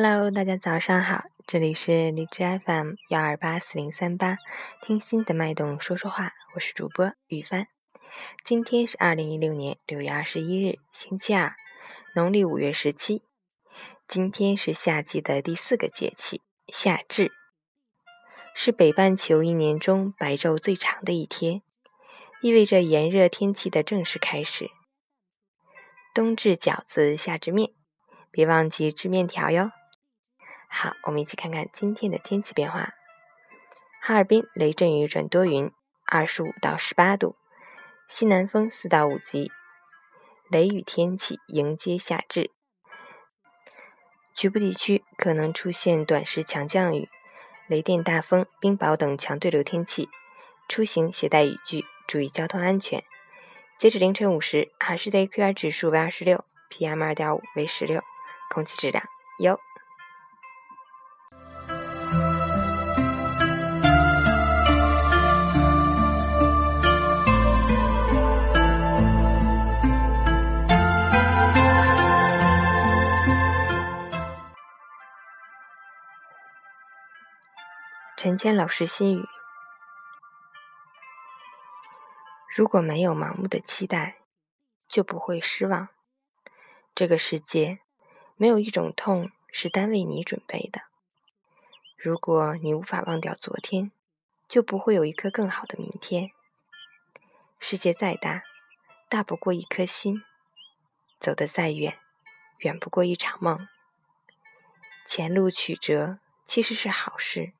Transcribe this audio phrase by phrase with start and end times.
[0.00, 4.38] Hello，大家早上好，这里是荔枝 FM 幺二八四零三八，
[4.80, 7.66] 听心的脉动说说话，我是主播雨帆。
[8.44, 11.56] 今天是二零一六年六月二十一日，星期二，
[12.14, 13.24] 农历五月十七。
[14.06, 17.32] 今天是夏季的第四个节气夏至，
[18.54, 21.60] 是北半球一年中白昼最长的一天，
[22.40, 24.70] 意味着炎热天气的正式开始。
[26.14, 27.72] 冬至饺子，夏至面，
[28.30, 29.72] 别忘记吃面条哟。
[30.68, 32.94] 好，我们一起看看今天的天气变化。
[34.00, 35.72] 哈尔滨雷阵雨转多云，
[36.06, 37.36] 二十五到十八度，
[38.06, 39.50] 西南风四到五级，
[40.50, 42.50] 雷雨天气迎接夏至。
[44.36, 47.08] 局部地区可能出现短时强降雨、
[47.66, 50.08] 雷电、大风、冰雹等强对流天气，
[50.68, 53.02] 出行携带雨具，注意交通安全。
[53.78, 58.02] 截止凌晨五时，海市的 AQI 指数为二十六，PM 二点五为十六，
[58.50, 59.04] 空气质量
[59.40, 59.58] 优。
[78.28, 79.26] 陈谦老师心语：
[82.54, 84.18] 如果没有盲目的期待，
[84.86, 85.88] 就不会失望。
[86.94, 87.78] 这个世界
[88.36, 90.82] 没有一种痛是单为你准备的。
[91.96, 93.92] 如果你无法忘掉昨天，
[94.46, 96.30] 就不会有一颗更好的明天。
[97.58, 98.42] 世界再大，
[99.08, 100.16] 大不过一颗心；
[101.18, 101.98] 走得再远，
[102.58, 103.66] 远不过一场梦。
[105.06, 107.54] 前路曲折，其实是好事。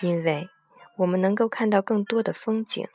[0.00, 0.48] 因为
[0.96, 2.88] 我们能够看到更多的风景，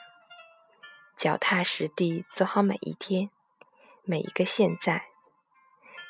[1.16, 3.30] 脚踏实地走好每一天，
[4.04, 5.06] 每一个现在，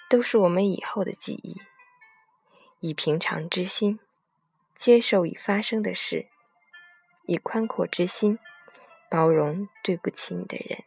[0.09, 1.61] 都是我们以后的记忆。
[2.79, 3.99] 以平常之心
[4.75, 6.27] 接受已发生的事，
[7.25, 8.37] 以宽阔之心
[9.09, 10.83] 包容对不起你的人。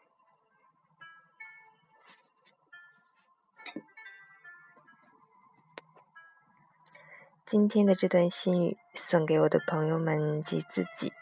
[7.44, 11.12] 今天的这段心语送给我的朋友们及自己。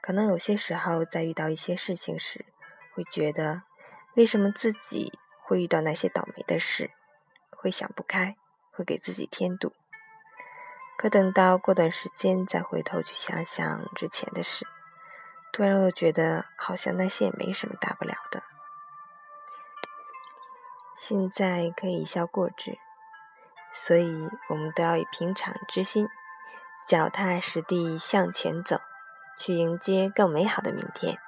[0.00, 2.46] 可能有些时候，在遇到一些事情时，
[2.94, 3.62] 会觉得
[4.14, 5.12] 为什么自己
[5.42, 6.90] 会遇到那些倒霉的事，
[7.50, 8.36] 会想不开，
[8.72, 9.72] 会给自己添堵。
[10.96, 14.66] 可等到过段时间再回头去想想之前的事，
[15.52, 18.42] 突然又觉得好像那些也没什么大不了的。
[20.96, 22.78] 现在可以一笑过之。
[23.70, 26.08] 所以，我们都要以平常之心，
[26.88, 28.80] 脚踏实地向前走，
[29.36, 31.18] 去迎接更美好的明天。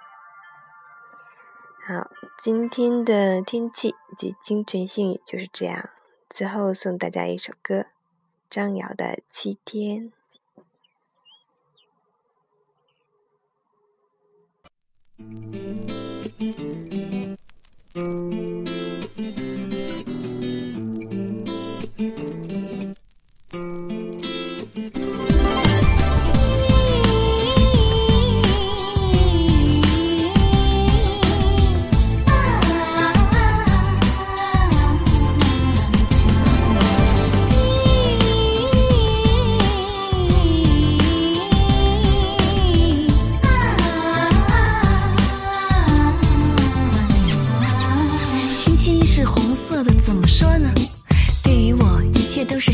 [1.87, 5.91] 好，今天的天气及清晨心语就是这样。
[6.31, 7.88] 最后送大家一首歌，
[8.48, 10.10] 张瑶的《七天》。
[50.41, 50.73] 说呢，
[51.43, 52.73] 对于我，一切都是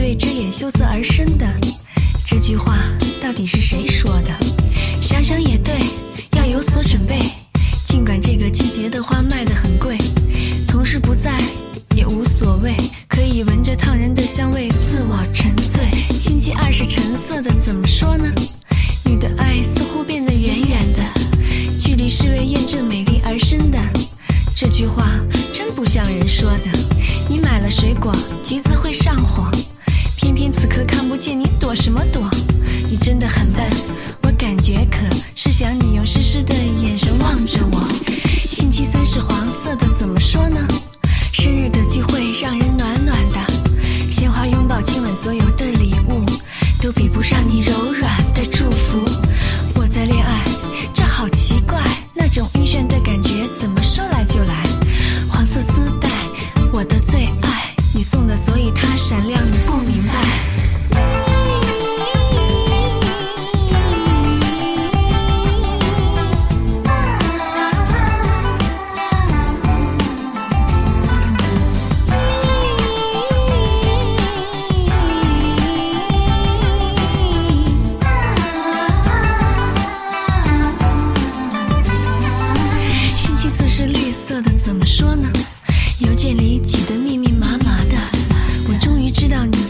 [0.00, 1.46] 为遮掩羞涩而生的，
[2.26, 2.78] 这句话
[3.20, 4.30] 到底是谁说的？
[4.98, 5.74] 想想也对，
[6.38, 7.18] 要有所准备。
[7.84, 9.98] 尽管这个季节的花卖得很贵，
[10.66, 11.36] 同事不在
[11.94, 12.74] 也无所谓，
[13.06, 15.82] 可以闻着烫人的香味自我沉醉。
[16.18, 18.24] 星期二是橙色的，怎么说呢？
[19.04, 21.02] 你的爱似乎变得远远的，
[21.78, 23.78] 距离是为验证美丽而生的。
[24.56, 25.08] 这句话
[27.78, 29.48] 水果，橘子会上火。
[30.16, 32.28] 偏偏此刻看不见你躲什么躲？
[32.90, 33.64] 你真的很笨，
[34.22, 34.98] 我感觉可
[35.36, 37.88] 是想你用湿湿的眼神望着我。
[38.50, 40.58] 星期三是黄色的，怎么说呢？
[41.32, 43.38] 生日的聚会让人暖暖的，
[44.10, 46.26] 鲜花拥抱亲吻，所有的礼物
[46.82, 47.87] 都比不上你柔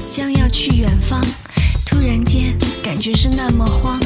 [0.09, 1.21] 将要去远方。
[1.85, 4.01] 突然间，感觉是那么慌，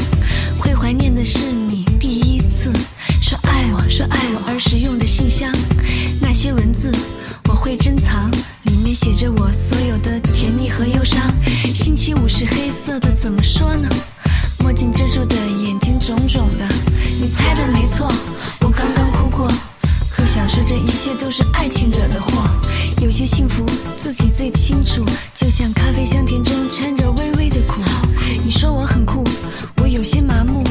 [0.59, 2.73] 会怀念的是你第一次
[3.21, 5.53] 说爱我，说爱我儿时用的信箱，
[6.21, 6.91] 那些文字
[7.49, 8.31] 我会珍藏，
[8.65, 11.33] 里面写着我所有的甜蜜和忧伤。
[11.75, 13.42] 星期五是黑色的，怎么
[25.34, 27.81] 就像咖啡香甜中掺着微微的苦。
[28.44, 29.25] 你说我很酷，
[29.81, 30.62] 我有些麻木，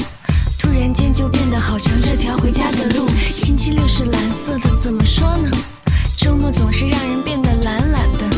[0.60, 3.08] 突然间就变得好长这条回家的路。
[3.36, 5.50] 星期六是蓝色的，怎么说呢？
[6.18, 8.30] 周末总是让人变得懒懒的，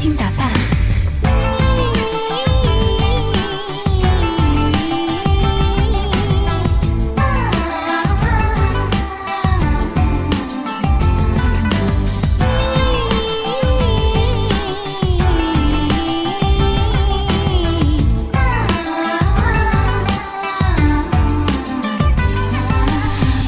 [0.00, 0.50] 心打扮。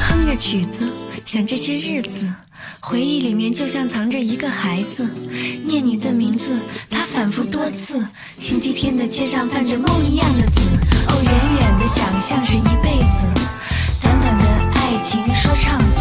[0.01, 0.87] 哼着曲子，
[1.25, 1.75] 想这些
[4.63, 5.05] 孩子，
[5.65, 6.57] 念你的名字，
[6.89, 8.01] 他反复多次。
[8.39, 10.61] 星期天的街上泛着梦一样的紫，
[11.09, 13.27] 哦，远远的想象是一辈子，
[14.01, 14.45] 短短的
[14.75, 15.92] 爱情说唱。